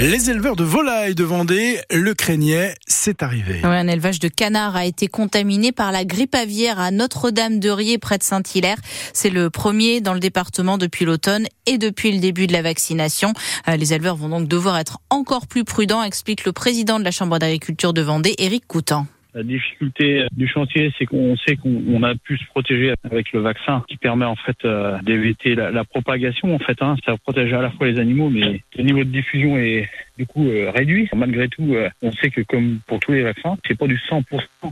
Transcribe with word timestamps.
Les 0.00 0.30
éleveurs 0.30 0.56
de 0.56 0.64
volailles 0.64 1.14
de 1.14 1.24
Vendée 1.24 1.78
le 1.90 2.14
craignaient, 2.14 2.74
c'est 2.86 3.22
arrivé. 3.22 3.60
un 3.62 3.86
élevage 3.86 4.18
de 4.18 4.28
canards 4.28 4.74
a 4.74 4.86
été 4.86 5.08
contaminé 5.08 5.72
par 5.72 5.92
la 5.92 6.06
grippe 6.06 6.34
aviaire 6.34 6.80
à 6.80 6.90
Notre-Dame-de-Riez 6.90 7.98
près 7.98 8.16
de 8.16 8.22
Saint-Hilaire. 8.22 8.78
C'est 9.12 9.28
le 9.28 9.50
premier 9.50 10.00
dans 10.00 10.14
le 10.14 10.20
département 10.20 10.78
depuis 10.78 11.04
l'automne 11.04 11.46
et 11.66 11.76
depuis 11.76 12.12
le 12.12 12.18
début 12.18 12.46
de 12.46 12.54
la 12.54 12.62
vaccination. 12.62 13.34
Euh, 13.68 13.76
les 13.76 13.92
éleveurs 13.92 14.16
vont 14.16 14.30
donc 14.30 14.48
devoir 14.48 14.78
être 14.78 15.00
encore 15.10 15.46
plus 15.46 15.64
prudents, 15.64 16.02
explique 16.02 16.46
le 16.46 16.52
président 16.52 16.98
de 16.98 17.04
la 17.04 17.10
Chambre 17.10 17.38
d'agriculture 17.38 17.92
de 17.92 18.00
Vendée, 18.00 18.34
Éric 18.38 18.66
Coutan. 18.66 19.06
La 19.34 19.42
difficulté 19.42 20.26
du 20.32 20.48
chantier, 20.48 20.92
c'est 20.98 21.06
qu'on 21.06 21.36
sait 21.36 21.56
qu'on 21.56 22.02
a 22.02 22.14
pu 22.14 22.36
se 22.36 22.44
protéger 22.46 22.94
avec 23.04 23.32
le 23.32 23.40
vaccin 23.40 23.84
qui 23.88 23.96
permet 23.96 24.24
en 24.24 24.36
fait 24.36 24.56
euh, 24.64 24.98
d'éviter 25.02 25.54
la, 25.54 25.84
propagation. 25.84 26.54
En 26.54 26.58
fait, 26.58 26.80
hein. 26.82 26.96
ça 27.04 27.16
protège 27.16 27.52
à 27.52 27.62
la 27.62 27.70
fois 27.70 27.86
les 27.86 27.98
animaux, 27.98 28.30
mais 28.30 28.60
le 28.76 28.84
niveau 28.84 29.04
de 29.04 29.10
diffusion 29.10 29.56
est 29.56 29.88
du 30.20 30.26
coup 30.26 30.46
euh, 30.46 30.70
réduit. 30.70 31.08
Malgré 31.16 31.48
tout, 31.48 31.74
euh, 31.74 31.88
on 32.02 32.12
sait 32.12 32.30
que 32.30 32.42
comme 32.42 32.80
pour 32.86 33.00
tous 33.00 33.12
les 33.12 33.22
vaccins, 33.22 33.56
c'est 33.66 33.76
pas 33.76 33.86
du 33.86 33.96
100% 33.96 34.22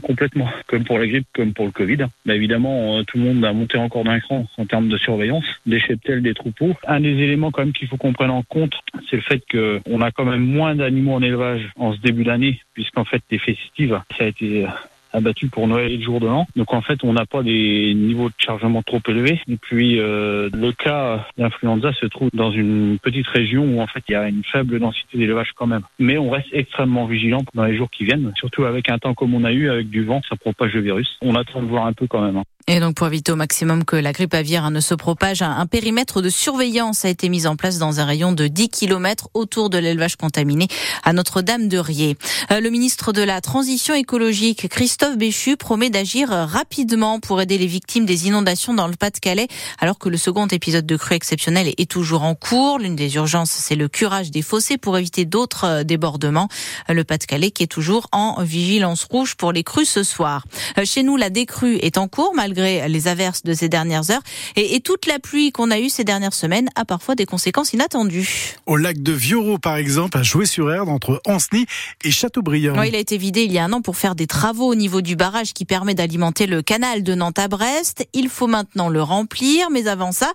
complètement, 0.03 0.47
comme 0.67 0.83
pour 0.83 0.99
la 0.99 1.07
grippe, 1.07 1.25
comme 1.33 1.53
pour 1.53 1.65
le 1.65 1.71
Covid. 1.71 2.05
Mais 2.25 2.35
évidemment, 2.35 3.03
tout 3.05 3.17
le 3.17 3.23
monde 3.23 3.43
a 3.43 3.51
monté 3.51 3.77
encore 3.77 4.03
d'un 4.03 4.19
cran 4.19 4.45
en 4.57 4.65
termes 4.65 4.89
de 4.89 4.97
surveillance 4.97 5.45
des 5.65 5.79
cheptels, 5.79 6.21
des 6.21 6.35
troupeaux. 6.35 6.75
Un 6.87 6.99
des 6.99 7.17
éléments 7.25 7.49
quand 7.49 7.63
même 7.63 7.73
qu'il 7.73 7.87
faut 7.87 7.97
qu'on 7.97 8.13
prenne 8.13 8.29
en 8.29 8.43
compte, 8.43 8.73
c'est 9.09 9.15
le 9.15 9.23
fait 9.23 9.41
qu'on 9.51 10.01
a 10.01 10.11
quand 10.11 10.25
même 10.25 10.45
moins 10.45 10.75
d'animaux 10.75 11.13
en 11.13 11.23
élevage 11.23 11.67
en 11.75 11.93
ce 11.93 11.99
début 12.01 12.23
d'année, 12.23 12.59
puisqu'en 12.73 13.05
fait 13.05 13.23
les 13.31 13.39
festives, 13.39 13.99
ça 14.17 14.25
a 14.25 14.27
été 14.27 14.67
abattu 15.13 15.47
pour 15.47 15.67
Noël 15.67 15.91
et 15.91 15.97
le 15.97 16.03
jour 16.03 16.19
de 16.19 16.27
l'an. 16.27 16.47
Donc 16.55 16.73
en 16.73 16.81
fait, 16.81 17.03
on 17.03 17.13
n'a 17.13 17.25
pas 17.25 17.43
des 17.43 17.93
niveaux 17.95 18.29
de 18.29 18.33
chargement 18.37 18.81
trop 18.83 19.01
élevés. 19.07 19.41
Et 19.47 19.57
puis 19.57 19.99
euh, 19.99 20.49
le 20.53 20.71
cas 20.71 21.25
d'influenza 21.37 21.93
se 21.93 22.05
trouve 22.05 22.29
dans 22.33 22.51
une 22.51 22.97
petite 22.99 23.27
région 23.27 23.63
où 23.63 23.81
en 23.81 23.87
fait 23.87 24.03
il 24.09 24.13
y 24.13 24.15
a 24.15 24.27
une 24.27 24.43
faible 24.43 24.79
densité 24.79 25.17
d'élevage 25.17 25.51
quand 25.55 25.67
même. 25.67 25.83
Mais 25.99 26.17
on 26.17 26.29
reste 26.29 26.49
extrêmement 26.51 27.05
vigilant 27.05 27.43
dans 27.53 27.65
les 27.65 27.75
jours 27.75 27.89
qui 27.89 28.05
viennent, 28.05 28.31
surtout 28.35 28.65
avec 28.65 28.89
un 28.89 28.97
temps 28.97 29.13
comme 29.13 29.33
on 29.33 29.43
a 29.43 29.51
eu 29.51 29.69
avec 29.69 29.89
du 29.89 30.03
vent, 30.03 30.21
ça 30.29 30.35
propage 30.35 30.73
le 30.73 30.81
virus. 30.81 31.17
On 31.21 31.35
attend 31.35 31.61
de 31.61 31.67
voir 31.67 31.85
un 31.85 31.93
peu 31.93 32.07
quand 32.07 32.21
même. 32.21 32.37
Hein. 32.37 32.43
Et 32.71 32.79
donc 32.79 32.93
pour 32.93 33.07
éviter 33.07 33.31
au 33.31 33.35
maximum 33.35 33.83
que 33.83 33.95
la 33.95 34.11
grippe 34.11 34.35
aviaire 34.35 34.69
ne 34.69 34.79
se 34.79 34.93
propage, 34.93 35.41
un 35.41 35.65
périmètre 35.65 36.21
de 36.21 36.29
surveillance 36.29 37.03
a 37.03 37.09
été 37.09 37.27
mis 37.27 37.47
en 37.47 37.55
place 37.55 37.79
dans 37.79 37.99
un 37.99 38.05
rayon 38.05 38.31
de 38.31 38.45
10 38.45 38.69
km 38.69 39.27
autour 39.33 39.71
de 39.71 39.79
l'élevage 39.79 40.17
contaminé 40.17 40.67
à 41.03 41.11
Notre-Dame-de-Riez. 41.11 42.15
Euh, 42.51 42.59
le 42.59 42.69
ministre 42.69 43.11
de 43.11 43.23
la 43.23 43.41
Transition 43.41 43.95
écologique, 43.95 44.69
Christophe 44.69 45.17
Béchu, 45.17 45.57
promet 45.57 45.89
d'agir 45.89 46.29
rapidement 46.29 47.19
pour 47.19 47.41
aider 47.41 47.57
les 47.57 47.65
victimes 47.65 48.05
des 48.05 48.27
inondations 48.27 48.75
dans 48.75 48.87
le 48.87 48.95
Pas-de-Calais, 48.95 49.47
alors 49.79 49.97
que 49.97 50.07
le 50.07 50.17
second 50.17 50.45
épisode 50.45 50.85
de 50.85 50.95
crue 50.95 51.15
exceptionnel 51.15 51.73
est 51.75 51.89
toujours 51.89 52.21
en 52.21 52.35
cours. 52.35 52.77
L'une 52.77 52.95
des 52.95 53.15
urgences, 53.15 53.49
c'est 53.49 53.75
le 53.75 53.87
curage 53.87 54.29
des 54.29 54.43
fossés 54.43 54.77
pour 54.77 54.95
éviter 54.95 55.25
d'autres 55.25 55.65
euh, 55.65 55.83
débordements. 55.83 56.49
Euh, 56.91 56.93
le 56.93 57.03
Pas-de-Calais 57.03 57.49
qui 57.49 57.63
est 57.63 57.67
toujours 57.67 58.05
en 58.11 58.43
vigilance 58.43 59.07
rouge 59.09 59.33
pour 59.33 59.53
les 59.53 59.63
crues 59.63 59.85
ce 59.85 60.03
soir. 60.03 60.45
Chez 60.83 61.01
nous, 61.01 61.17
la 61.17 61.31
décrue 61.31 61.77
est 61.77 61.97
en 61.97 62.07
cours 62.07 62.33
malgré 62.35 62.58
les 62.61 63.07
averses 63.07 63.43
de 63.43 63.53
ces 63.53 63.69
dernières 63.69 64.11
heures. 64.11 64.21
Et, 64.55 64.79
toute 64.79 65.05
la 65.05 65.19
pluie 65.19 65.51
qu'on 65.51 65.71
a 65.71 65.79
eue 65.79 65.89
ces 65.89 66.03
dernières 66.03 66.33
semaines 66.33 66.69
a 66.75 66.85
parfois 66.85 67.15
des 67.15 67.25
conséquences 67.25 67.73
inattendues. 67.73 68.55
Au 68.65 68.77
lac 68.77 69.01
de 69.01 69.11
Vioro, 69.11 69.57
par 69.57 69.75
exemple, 69.75 70.17
à 70.17 70.23
jouer 70.23 70.45
sur 70.45 70.71
erdre 70.71 70.91
entre 70.91 71.21
Ancenis 71.25 71.65
et 72.03 72.11
Châteaubriand. 72.11 72.81
il 72.83 72.95
a 72.95 72.99
été 72.99 73.17
vidé 73.17 73.43
il 73.43 73.51
y 73.51 73.59
a 73.59 73.65
un 73.65 73.73
an 73.73 73.81
pour 73.81 73.97
faire 73.97 74.15
des 74.15 74.27
travaux 74.27 74.67
au 74.67 74.75
niveau 74.75 75.01
du 75.01 75.15
barrage 75.15 75.53
qui 75.53 75.65
permet 75.65 75.93
d'alimenter 75.93 76.47
le 76.47 76.61
canal 76.61 77.03
de 77.03 77.13
Nantes 77.13 77.39
à 77.39 77.47
Brest. 77.47 78.07
Il 78.13 78.29
faut 78.29 78.47
maintenant 78.47 78.89
le 78.89 79.01
remplir, 79.01 79.69
mais 79.69 79.87
avant 79.87 80.11
ça, 80.11 80.31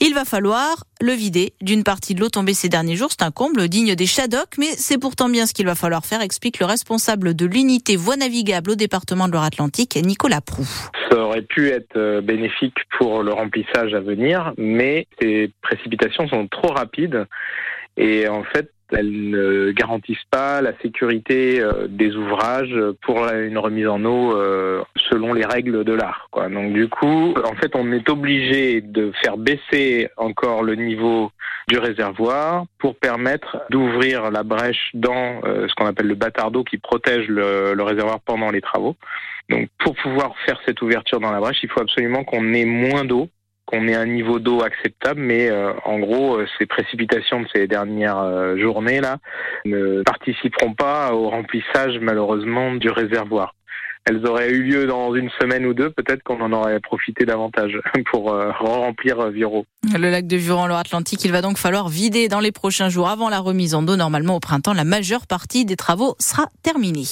il 0.00 0.14
va 0.14 0.24
falloir 0.24 0.84
le 1.00 1.12
vider 1.12 1.54
d'une 1.60 1.82
partie 1.82 2.14
de 2.14 2.20
l'eau 2.20 2.28
tombée 2.28 2.54
ces 2.54 2.68
derniers 2.68 2.96
jours. 2.96 3.08
C'est 3.10 3.24
un 3.24 3.30
comble 3.30 3.68
digne 3.68 3.94
des 3.94 4.06
Shadocks, 4.06 4.58
mais 4.58 4.70
c'est 4.76 4.98
pourtant 4.98 5.28
bien 5.28 5.46
ce 5.46 5.54
qu'il 5.54 5.66
va 5.66 5.74
falloir 5.74 6.04
faire, 6.04 6.20
explique 6.20 6.58
le 6.58 6.66
responsable 6.66 7.34
de 7.34 7.46
l'unité 7.46 7.96
voie 7.96 8.16
navigable 8.16 8.70
au 8.70 8.74
département 8.74 9.26
de 9.26 9.32
Loire-Atlantique, 9.32 9.98
Nicolas 10.04 10.40
Prou. 10.40 10.66
Ça 11.10 11.18
aurait 11.18 11.42
pu 11.42 11.59
être 11.68 11.96
euh, 11.96 12.20
bénéfique 12.20 12.78
pour 12.98 13.22
le 13.22 13.32
remplissage 13.32 13.94
à 13.94 14.00
venir, 14.00 14.52
mais 14.56 15.06
ces 15.20 15.50
précipitations 15.62 16.28
sont 16.28 16.46
trop 16.48 16.72
rapides 16.72 17.26
et 17.96 18.28
en 18.28 18.44
fait 18.44 18.70
elles 18.92 19.30
ne 19.30 19.70
garantissent 19.70 20.18
pas 20.32 20.60
la 20.60 20.72
sécurité 20.82 21.60
euh, 21.60 21.86
des 21.88 22.16
ouvrages 22.16 22.74
pour 23.02 23.24
une 23.28 23.56
remise 23.56 23.86
en 23.86 24.04
eau 24.04 24.34
euh, 24.34 24.82
selon 25.08 25.32
les 25.32 25.44
règles 25.44 25.84
de 25.84 25.92
l'art. 25.92 26.28
Donc 26.34 26.72
du 26.72 26.88
coup, 26.88 27.34
en 27.44 27.54
fait, 27.54 27.76
on 27.76 27.92
est 27.92 28.08
obligé 28.08 28.80
de 28.80 29.12
faire 29.22 29.36
baisser 29.36 30.08
encore 30.16 30.64
le 30.64 30.74
niveau 30.74 31.30
du 31.68 31.78
réservoir 31.78 32.64
pour 32.78 32.96
permettre 32.96 33.58
d'ouvrir 33.70 34.32
la 34.32 34.42
brèche 34.42 34.90
dans 34.94 35.40
ce 35.44 35.72
qu'on 35.76 35.86
appelle 35.86 36.08
le 36.08 36.16
bâtard 36.16 36.50
d'eau 36.50 36.64
qui 36.64 36.78
protège 36.78 37.28
le 37.28 37.80
réservoir 37.80 38.18
pendant 38.18 38.50
les 38.50 38.60
travaux. 38.60 38.96
Donc 39.50 39.68
pour 39.78 39.94
pouvoir 39.96 40.32
faire 40.46 40.58
cette 40.64 40.80
ouverture 40.80 41.20
dans 41.20 41.32
la 41.32 41.40
brèche, 41.40 41.58
il 41.62 41.68
faut 41.68 41.80
absolument 41.80 42.24
qu'on 42.24 42.54
ait 42.54 42.64
moins 42.64 43.04
d'eau, 43.04 43.28
qu'on 43.70 43.86
ait 43.86 43.94
un 43.94 44.06
niveau 44.06 44.38
d'eau 44.38 44.62
acceptable, 44.62 45.20
mais 45.20 45.48
euh, 45.48 45.72
en 45.84 45.98
gros, 45.98 46.36
euh, 46.36 46.46
ces 46.58 46.66
précipitations 46.66 47.40
de 47.40 47.46
ces 47.54 47.66
dernières 47.66 48.18
euh, 48.18 48.58
journées 48.58 49.00
là 49.00 49.18
ne 49.64 50.02
participeront 50.02 50.74
pas 50.74 51.14
au 51.14 51.30
remplissage 51.30 51.98
malheureusement 52.00 52.74
du 52.74 52.90
réservoir 52.90 53.54
elles 54.06 54.26
auraient 54.26 54.50
eu 54.50 54.62
lieu 54.62 54.86
dans 54.86 55.14
une 55.14 55.28
semaine 55.38 55.66
ou 55.66 55.74
deux, 55.74 55.90
peut-être 55.90 56.22
qu'on 56.22 56.40
en 56.40 56.52
aurait 56.54 56.80
profité 56.80 57.26
davantage 57.26 57.78
pour 58.10 58.32
remplir 58.58 59.28
Viro. 59.28 59.66
Le 59.82 60.10
lac 60.10 60.26
de 60.26 60.36
Vuron, 60.36 60.66
Loire-Atlantique, 60.66 61.24
il 61.24 61.32
va 61.32 61.40
donc 61.40 61.56
falloir 61.56 61.88
vider 61.88 62.28
dans 62.28 62.40
les 62.40 62.52
prochains 62.52 62.90
jours 62.90 63.08
avant 63.08 63.30
la 63.30 63.38
remise 63.38 63.74
en 63.74 63.88
eau. 63.88 63.96
Normalement, 63.96 64.36
au 64.36 64.40
printemps, 64.40 64.74
la 64.74 64.84
majeure 64.84 65.26
partie 65.26 65.64
des 65.64 65.74
travaux 65.74 66.16
sera 66.18 66.48
terminée. 66.62 67.06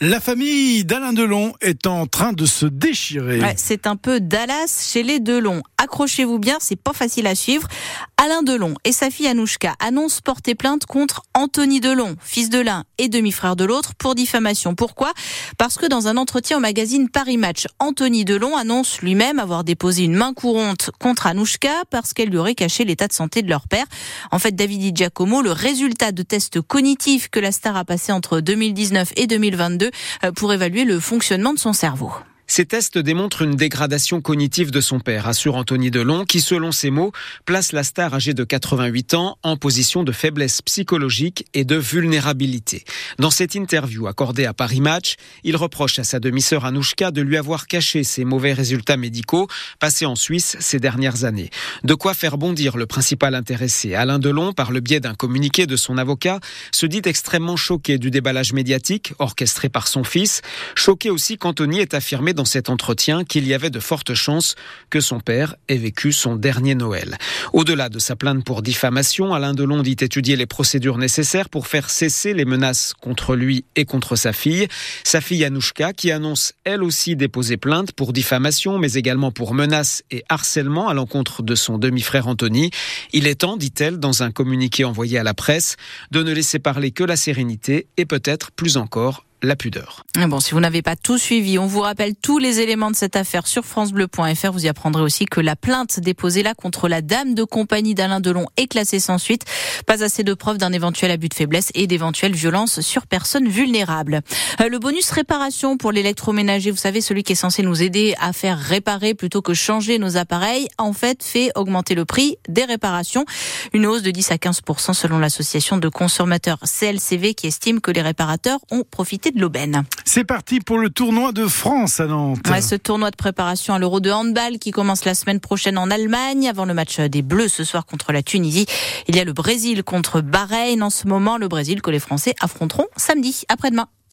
La 0.00 0.20
famille 0.20 0.86
d'Alain 0.86 1.12
Delon 1.12 1.52
est 1.60 1.86
en 1.86 2.06
train 2.06 2.32
de 2.32 2.46
se 2.46 2.64
déchirer. 2.64 3.42
c'est 3.58 3.86
un 3.86 3.96
peu 3.96 4.20
Dallas 4.20 4.88
chez 4.90 5.02
les 5.02 5.20
Delon. 5.20 5.62
Accrochez-vous 5.76 6.38
bien, 6.38 6.56
c'est 6.60 6.80
pas 6.80 6.94
facile 6.94 7.26
à 7.26 7.34
suivre. 7.34 7.68
Alain 8.16 8.42
Delon 8.42 8.74
et 8.84 8.92
sa 8.92 9.10
fille 9.10 9.26
Anouchka 9.26 9.74
annoncent 9.78 10.20
porter 10.24 10.54
plainte 10.54 10.86
contre 10.86 11.24
Anthony 11.34 11.80
Delon, 11.80 12.16
fils 12.22 12.48
de 12.48 12.58
l'un 12.58 12.84
et 12.96 13.10
demi-frère 13.10 13.54
de 13.54 13.66
l'autre, 13.66 13.94
pour 13.94 14.14
diffamation. 14.14 14.74
Pourquoi? 14.74 15.12
Parce 15.58 15.76
que 15.76 15.84
dans 15.84 16.08
un 16.08 16.16
entretien 16.16 16.56
au 16.56 16.60
magazine 16.60 17.10
Paris 17.10 17.36
Match, 17.36 17.66
Anthony 17.80 18.24
Delon 18.24 18.56
annonce 18.56 19.02
lui-même 19.02 19.38
avoir 19.38 19.62
déposé 19.62 20.04
une 20.04 20.14
main 20.14 20.32
courante 20.32 20.90
contre 20.98 21.26
Anouchka 21.26 21.82
parce 21.90 22.13
qu'elle 22.14 22.30
lui 22.30 22.38
aurait 22.38 22.54
caché 22.54 22.84
l'état 22.84 23.06
de 23.06 23.12
santé 23.12 23.42
de 23.42 23.48
leur 23.48 23.68
père. 23.68 23.86
En 24.30 24.38
fait, 24.38 24.54
David 24.54 24.96
Giacomo, 24.96 25.42
le 25.42 25.52
résultat 25.52 26.12
de 26.12 26.22
tests 26.22 26.60
cognitifs 26.60 27.28
que 27.28 27.40
la 27.40 27.52
star 27.52 27.76
a 27.76 27.84
passé 27.84 28.12
entre 28.12 28.40
2019 28.40 29.12
et 29.16 29.26
2022 29.26 29.90
euh, 30.24 30.32
pour 30.32 30.52
évaluer 30.52 30.84
le 30.84 31.00
fonctionnement 31.00 31.52
de 31.52 31.58
son 31.58 31.72
cerveau. 31.72 32.12
Ces 32.56 32.66
tests 32.66 32.98
démontrent 32.98 33.42
une 33.42 33.56
dégradation 33.56 34.20
cognitive 34.20 34.70
de 34.70 34.80
son 34.80 35.00
père, 35.00 35.26
assure 35.26 35.56
Anthony 35.56 35.90
Delon, 35.90 36.24
qui, 36.24 36.40
selon 36.40 36.70
ses 36.70 36.90
mots, 36.90 37.10
place 37.46 37.72
la 37.72 37.82
star 37.82 38.14
âgée 38.14 38.32
de 38.32 38.44
88 38.44 39.14
ans 39.14 39.38
en 39.42 39.56
position 39.56 40.04
de 40.04 40.12
faiblesse 40.12 40.62
psychologique 40.62 41.48
et 41.52 41.64
de 41.64 41.74
vulnérabilité. 41.74 42.84
Dans 43.18 43.32
cette 43.32 43.56
interview 43.56 44.06
accordée 44.06 44.46
à 44.46 44.54
Paris 44.54 44.80
Match, 44.80 45.16
il 45.42 45.56
reproche 45.56 45.98
à 45.98 46.04
sa 46.04 46.20
demi-sœur 46.20 46.64
Anouchka 46.64 47.10
de 47.10 47.22
lui 47.22 47.36
avoir 47.36 47.66
caché 47.66 48.04
ses 48.04 48.24
mauvais 48.24 48.52
résultats 48.52 48.96
médicaux 48.96 49.48
passés 49.80 50.06
en 50.06 50.14
Suisse 50.14 50.56
ces 50.60 50.78
dernières 50.78 51.24
années. 51.24 51.50
De 51.82 51.94
quoi 51.94 52.14
faire 52.14 52.38
bondir 52.38 52.76
le 52.76 52.86
principal 52.86 53.34
intéressé. 53.34 53.96
Alain 53.96 54.20
Delon, 54.20 54.52
par 54.52 54.70
le 54.70 54.78
biais 54.78 55.00
d'un 55.00 55.14
communiqué 55.14 55.66
de 55.66 55.74
son 55.74 55.98
avocat, 55.98 56.38
se 56.70 56.86
dit 56.86 57.02
extrêmement 57.04 57.56
choqué 57.56 57.98
du 57.98 58.12
déballage 58.12 58.52
médiatique 58.52 59.12
orchestré 59.18 59.68
par 59.68 59.88
son 59.88 60.04
fils, 60.04 60.40
choqué 60.76 61.10
aussi 61.10 61.36
qu'Anthony 61.36 61.80
ait 61.80 61.96
affirmé 61.96 62.32
dans 62.32 62.43
cet 62.44 62.70
entretien 62.70 63.24
qu'il 63.24 63.46
y 63.46 63.54
avait 63.54 63.70
de 63.70 63.80
fortes 63.80 64.14
chances 64.14 64.54
que 64.90 65.00
son 65.00 65.20
père 65.20 65.56
ait 65.68 65.76
vécu 65.76 66.12
son 66.12 66.36
dernier 66.36 66.74
Noël. 66.74 67.16
Au-delà 67.52 67.88
de 67.88 67.98
sa 67.98 68.16
plainte 68.16 68.44
pour 68.44 68.62
diffamation, 68.62 69.34
Alain 69.34 69.54
Delon 69.54 69.82
dit 69.82 69.96
étudier 70.00 70.36
les 70.36 70.46
procédures 70.46 70.98
nécessaires 70.98 71.48
pour 71.48 71.66
faire 71.66 71.90
cesser 71.90 72.34
les 72.34 72.44
menaces 72.44 72.94
contre 73.00 73.36
lui 73.36 73.64
et 73.76 73.84
contre 73.84 74.16
sa 74.16 74.32
fille. 74.32 74.68
Sa 75.04 75.20
fille 75.20 75.44
Anouchka, 75.44 75.92
qui 75.92 76.10
annonce 76.10 76.52
elle 76.64 76.82
aussi 76.82 77.16
déposer 77.16 77.56
plainte 77.56 77.92
pour 77.92 78.12
diffamation, 78.12 78.78
mais 78.78 78.94
également 78.94 79.30
pour 79.30 79.54
menaces 79.54 80.02
et 80.10 80.24
harcèlement 80.28 80.88
à 80.88 80.94
l'encontre 80.94 81.42
de 81.42 81.54
son 81.54 81.78
demi-frère 81.78 82.28
Anthony. 82.28 82.70
Il 83.12 83.26
est 83.26 83.36
temps, 83.36 83.56
dit-elle 83.56 83.98
dans 83.98 84.22
un 84.22 84.30
communiqué 84.30 84.84
envoyé 84.84 85.18
à 85.18 85.22
la 85.22 85.34
presse, 85.34 85.76
de 86.10 86.22
ne 86.22 86.32
laisser 86.32 86.58
parler 86.58 86.90
que 86.90 87.04
la 87.04 87.16
sérénité 87.16 87.86
et 87.96 88.04
peut-être 88.04 88.50
plus 88.52 88.76
encore 88.76 89.24
la 89.44 89.56
pudeur. 89.56 90.04
Bon, 90.16 90.40
si 90.40 90.52
vous 90.52 90.60
n'avez 90.60 90.82
pas 90.82 90.96
tout 90.96 91.18
suivi, 91.18 91.58
on 91.58 91.66
vous 91.66 91.80
rappelle 91.80 92.14
tous 92.14 92.38
les 92.38 92.60
éléments 92.60 92.90
de 92.90 92.96
cette 92.96 93.16
affaire 93.16 93.46
sur 93.46 93.64
francebleu.fr. 93.64 94.52
Vous 94.52 94.64
y 94.64 94.68
apprendrez 94.68 95.02
aussi 95.02 95.26
que 95.26 95.40
la 95.40 95.56
plainte 95.56 96.00
déposée 96.00 96.42
là 96.42 96.54
contre 96.54 96.88
la 96.88 97.02
dame 97.02 97.34
de 97.34 97.44
compagnie 97.44 97.94
d'Alain 97.94 98.20
Delon 98.20 98.46
est 98.56 98.66
classée 98.66 99.00
sans 99.00 99.18
suite. 99.18 99.44
Pas 99.86 100.02
assez 100.02 100.22
de 100.22 100.34
preuves 100.34 100.58
d'un 100.58 100.72
éventuel 100.72 101.10
abus 101.10 101.28
de 101.28 101.34
faiblesse 101.34 101.70
et 101.74 101.86
d'éventuelles 101.86 102.34
violences 102.34 102.80
sur 102.80 103.06
personnes 103.06 103.48
vulnérables. 103.48 104.20
Euh, 104.60 104.68
le 104.68 104.78
bonus 104.78 105.10
réparation 105.10 105.76
pour 105.76 105.92
l'électroménager, 105.92 106.70
vous 106.70 106.76
savez, 106.76 107.00
celui 107.00 107.22
qui 107.22 107.32
est 107.32 107.36
censé 107.36 107.62
nous 107.62 107.82
aider 107.82 108.14
à 108.20 108.32
faire 108.32 108.58
réparer 108.58 109.14
plutôt 109.14 109.42
que 109.42 109.54
changer 109.54 109.98
nos 109.98 110.16
appareils, 110.16 110.68
en 110.78 110.92
fait, 110.92 111.22
fait 111.22 111.50
augmenter 111.54 111.94
le 111.94 112.04
prix 112.04 112.36
des 112.48 112.64
réparations. 112.64 113.24
Une 113.72 113.86
hausse 113.86 114.02
de 114.02 114.10
10 114.10 114.30
à 114.32 114.38
15 114.38 114.60
selon 114.92 115.18
l'association 115.18 115.76
de 115.76 115.88
consommateurs 115.88 116.58
CLCV 116.64 117.34
qui 117.34 117.46
estime 117.46 117.80
que 117.80 117.90
les 117.90 118.02
réparateurs 118.02 118.58
ont 118.70 118.84
profité 118.90 119.30
de 119.34 119.40
l'aubaine. 119.40 119.84
C'est 120.04 120.24
parti 120.24 120.60
pour 120.60 120.78
le 120.78 120.90
tournoi 120.90 121.32
de 121.32 121.46
France 121.46 122.00
à 122.00 122.06
Nantes. 122.06 122.40
ce 122.60 122.74
tournoi 122.74 123.10
de 123.10 123.16
préparation 123.16 123.74
à 123.74 123.78
l'Euro 123.78 124.00
de 124.00 124.10
handball 124.10 124.58
qui 124.58 124.70
commence 124.70 125.04
la 125.04 125.14
semaine 125.14 125.40
prochaine 125.40 125.78
en 125.78 125.90
Allemagne 125.90 126.48
avant 126.48 126.64
le 126.64 126.74
match 126.74 127.00
des 127.00 127.22
Bleus 127.22 127.48
ce 127.48 127.64
soir 127.64 127.86
contre 127.86 128.12
la 128.12 128.22
Tunisie. 128.22 128.66
Il 129.08 129.16
y 129.16 129.20
a 129.20 129.24
le 129.24 129.32
Brésil 129.32 129.82
contre 129.82 130.20
Bahreïn 130.20 130.82
en 130.82 130.90
ce 130.90 131.06
moment, 131.06 131.36
le 131.36 131.48
Brésil 131.48 131.82
que 131.82 131.90
les 131.90 132.00
Français 132.00 132.34
affronteront 132.40 132.86
samedi 132.96 133.44
après-demain. 133.48 133.88